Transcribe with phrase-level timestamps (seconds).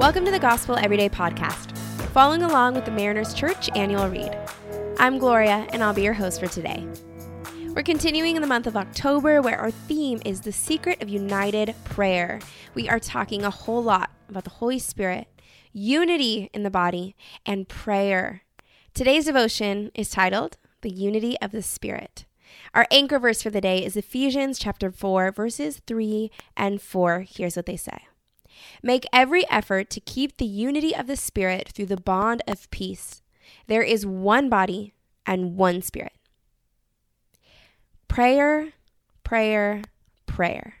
[0.00, 1.76] Welcome to the Gospel Everyday Podcast,
[2.12, 4.34] following along with the Mariners Church annual read.
[4.98, 6.88] I'm Gloria, and I'll be your host for today.
[7.74, 11.74] We're continuing in the month of October, where our theme is the secret of united
[11.84, 12.40] prayer.
[12.74, 15.28] We are talking a whole lot about the Holy Spirit,
[15.70, 18.40] unity in the body, and prayer.
[18.94, 22.24] Today's devotion is titled The Unity of the Spirit.
[22.72, 27.26] Our anchor verse for the day is Ephesians chapter 4, verses 3 and 4.
[27.28, 28.04] Here's what they say
[28.82, 33.22] Make every effort to keep the unity of the Spirit through the bond of peace.
[33.66, 34.94] There is one body
[35.26, 36.12] and one Spirit.
[38.08, 38.72] Prayer,
[39.22, 39.82] prayer,
[40.26, 40.74] prayer.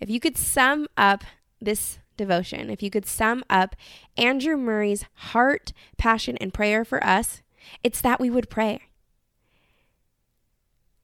[0.00, 1.24] If you could sum up
[1.60, 3.74] this devotion, if you could sum up
[4.16, 7.42] Andrew Murray's heart, passion, and prayer for us,
[7.82, 8.80] it's that we would pray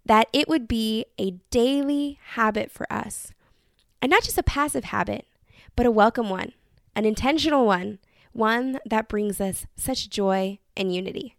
[0.05, 3.33] that it would be a daily habit for us.
[4.01, 5.27] And not just a passive habit,
[5.77, 6.53] but a welcome one,
[6.95, 7.99] an intentional one,
[8.33, 11.37] one that brings us such joy and unity.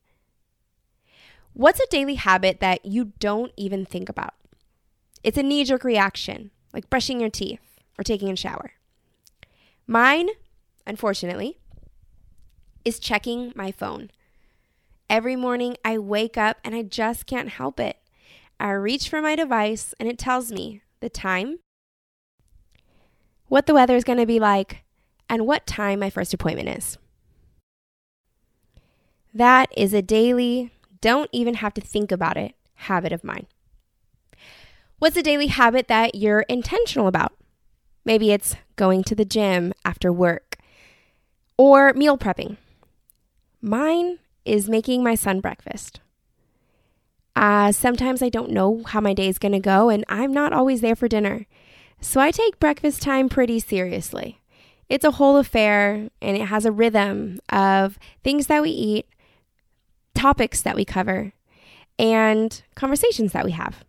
[1.54, 4.34] What's a daily habit that you don't even think about?
[5.24, 7.62] It's a knee jerk reaction, like brushing your teeth
[7.98, 8.72] or taking a shower.
[9.86, 10.30] Mine,
[10.88, 11.60] unfortunately,
[12.84, 14.10] is checking my phone.
[15.10, 17.98] Every morning I wake up and I just can't help it.
[18.60, 21.60] I reach for my device and it tells me the time,
[23.54, 24.82] what the weather is going to be like,
[25.30, 26.98] and what time my first appointment is.
[29.32, 33.46] That is a daily, don't even have to think about it habit of mine.
[34.98, 37.34] What's a daily habit that you're intentional about?
[38.04, 40.58] Maybe it's going to the gym after work
[41.56, 42.58] or meal prepping.
[43.62, 46.00] Mine is making my son breakfast.
[47.36, 50.54] Uh, sometimes I don't know how my day is going to go, and I'm not
[50.54, 51.46] always there for dinner.
[52.04, 54.42] So I take breakfast time pretty seriously.
[54.90, 59.08] It's a whole affair, and it has a rhythm of things that we eat,
[60.14, 61.32] topics that we cover,
[61.98, 63.86] and conversations that we have.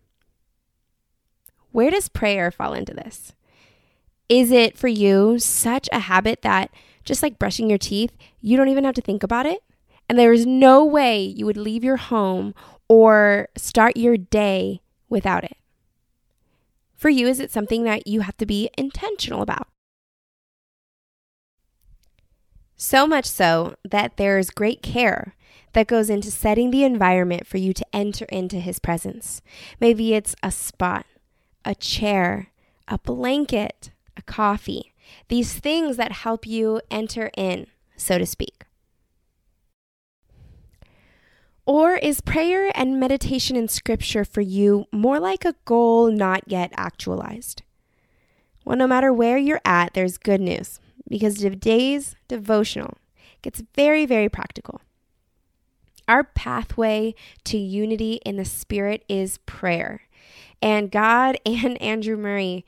[1.71, 3.33] Where does prayer fall into this?
[4.29, 6.71] Is it for you such a habit that,
[7.03, 9.61] just like brushing your teeth, you don't even have to think about it?
[10.07, 12.55] And there is no way you would leave your home
[12.87, 15.57] or start your day without it?
[16.95, 19.67] For you, is it something that you have to be intentional about?
[22.77, 25.35] So much so that there's great care
[25.73, 29.41] that goes into setting the environment for you to enter into his presence.
[29.79, 31.05] Maybe it's a spot,
[31.63, 32.51] a chair,
[32.87, 34.93] a blanket, a coffee,
[35.27, 37.67] these things that help you enter in,
[37.97, 38.63] so to speak.
[41.65, 46.71] Or is prayer and meditation in scripture for you more like a goal not yet
[46.77, 47.63] actualized?
[48.63, 52.97] Well, no matter where you're at, there's good news because today's devotional
[53.41, 54.81] gets very, very practical.
[56.07, 57.15] Our pathway
[57.45, 60.01] to unity in the Spirit is prayer.
[60.61, 62.65] And God and Andrew Murray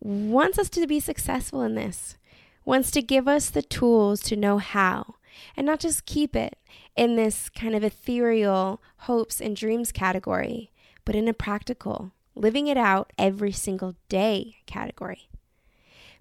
[0.00, 2.16] wants us to be successful in this,
[2.64, 5.15] wants to give us the tools to know how,
[5.56, 6.58] and not just keep it
[6.96, 10.70] in this kind of ethereal hopes and dreams category,
[11.04, 15.28] but in a practical, living it out every single day category.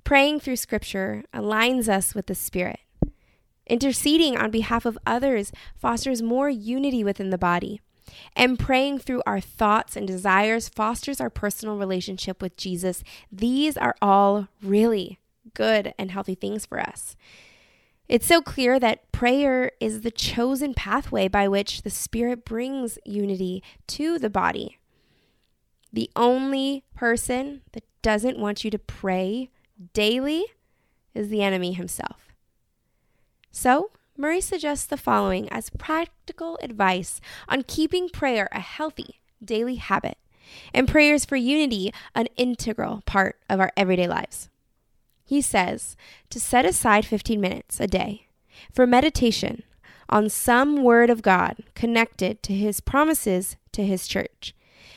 [0.03, 2.79] Praying through scripture aligns us with the Spirit.
[3.67, 7.81] Interceding on behalf of others fosters more unity within the body.
[8.35, 13.03] And praying through our thoughts and desires fosters our personal relationship with Jesus.
[13.31, 15.19] These are all really
[15.55, 17.15] good and healthy things for us.
[18.07, 23.63] It's so clear that prayer is the chosen pathway by which the Spirit brings unity
[23.87, 24.77] to the body.
[25.91, 29.49] The only person that doesn't want you to pray
[29.93, 30.45] daily
[31.13, 32.33] is the enemy himself.
[33.51, 40.17] So, Murray suggests the following as practical advice on keeping prayer a healthy daily habit
[40.73, 44.49] and prayers for unity an integral part of our everyday lives.
[45.25, 45.97] He says
[46.29, 48.27] to set aside 15 minutes a day
[48.71, 49.63] for meditation
[50.07, 54.53] on some word of God connected to his promises to his church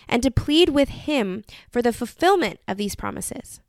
[0.06, 3.60] and to plead with him for the fulfillment of these promises.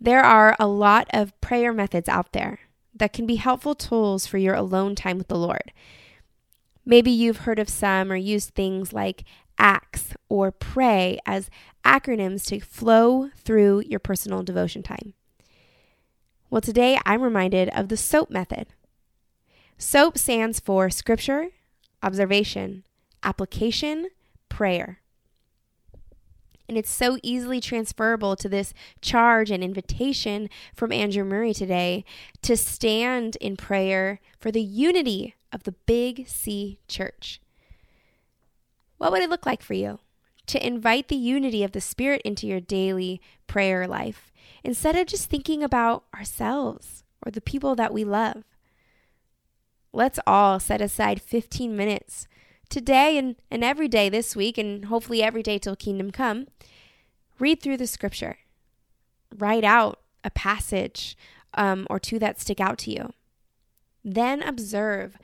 [0.00, 2.60] There are a lot of prayer methods out there
[2.94, 5.72] that can be helpful tools for your alone time with the Lord.
[6.84, 9.24] Maybe you've heard of some or used things like
[9.58, 11.48] ACTS or PRAY as
[11.84, 15.14] acronyms to flow through your personal devotion time.
[16.50, 18.68] Well, today I'm reminded of the SOAP method.
[19.78, 21.48] SOAP stands for Scripture,
[22.02, 22.84] Observation,
[23.22, 24.08] Application,
[24.48, 25.00] Prayer.
[26.68, 28.72] And it's so easily transferable to this
[29.02, 32.04] charge and invitation from Andrew Murray today
[32.42, 37.40] to stand in prayer for the unity of the Big C church.
[38.98, 40.00] What would it look like for you
[40.46, 45.30] to invite the unity of the Spirit into your daily prayer life instead of just
[45.30, 48.44] thinking about ourselves or the people that we love?
[49.92, 52.26] Let's all set aside 15 minutes
[52.68, 56.48] today and, and every day this week, and hopefully every day till kingdom come.
[57.38, 58.38] Read through the scripture,
[59.36, 61.16] write out a passage
[61.54, 63.12] um, or two that stick out to you.
[64.04, 65.16] Then observe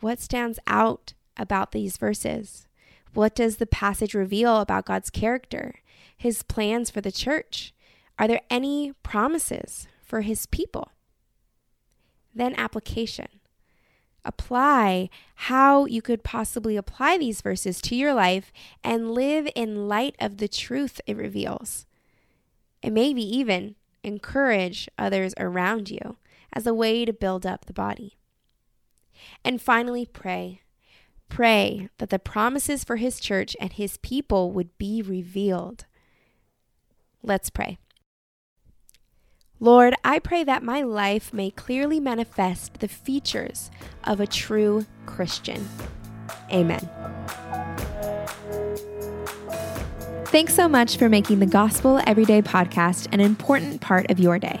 [0.00, 2.66] what stands out about these verses.
[3.12, 5.76] What does the passage reveal about God's character,
[6.16, 7.72] his plans for the church?
[8.18, 10.90] Are there any promises for his people?
[12.34, 13.28] Then application.
[14.24, 18.52] Apply how you could possibly apply these verses to your life
[18.82, 21.86] and live in light of the truth it reveals.
[22.82, 26.16] And maybe even encourage others around you
[26.52, 28.16] as a way to build up the body.
[29.44, 30.60] And finally, pray.
[31.28, 35.86] Pray that the promises for his church and his people would be revealed.
[37.22, 37.78] Let's pray.
[39.60, 43.70] Lord, I pray that my life may clearly manifest the features
[44.04, 45.66] of a true Christian.
[46.52, 46.88] Amen.
[50.26, 54.60] Thanks so much for making the Gospel Everyday podcast an important part of your day.